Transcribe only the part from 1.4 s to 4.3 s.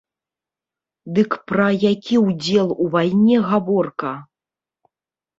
пра які ўдзел у вайне гаворка?